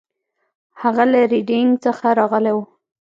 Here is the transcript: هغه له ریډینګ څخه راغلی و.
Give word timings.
هغه 0.81 1.03
له 1.11 1.21
ریډینګ 1.31 1.71
څخه 1.85 2.07
راغلی 2.19 2.53
و. 2.55 2.59